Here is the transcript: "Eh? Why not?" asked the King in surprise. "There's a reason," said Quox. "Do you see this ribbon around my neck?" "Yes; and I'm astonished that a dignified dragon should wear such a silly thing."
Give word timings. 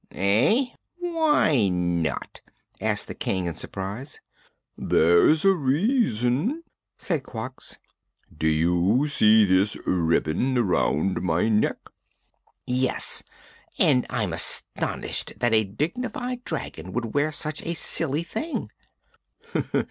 "Eh? 0.13 0.65
Why 0.97 1.69
not?" 1.69 2.41
asked 2.79 3.07
the 3.07 3.13
King 3.13 3.45
in 3.45 3.53
surprise. 3.53 4.19
"There's 4.75 5.45
a 5.45 5.53
reason," 5.53 6.63
said 6.97 7.21
Quox. 7.21 7.77
"Do 8.35 8.47
you 8.47 9.05
see 9.05 9.45
this 9.45 9.75
ribbon 9.85 10.57
around 10.57 11.21
my 11.21 11.49
neck?" 11.49 11.77
"Yes; 12.65 13.21
and 13.77 14.07
I'm 14.09 14.33
astonished 14.33 15.33
that 15.37 15.53
a 15.53 15.65
dignified 15.65 16.45
dragon 16.45 16.95
should 16.95 17.13
wear 17.13 17.31
such 17.31 17.61
a 17.63 17.75
silly 17.75 18.23
thing." 18.23 18.71